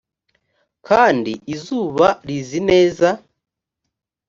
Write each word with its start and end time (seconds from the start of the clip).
kandi 0.87 1.31
izuba 1.53 2.07
rizi 2.27 2.59
neza 2.69 3.09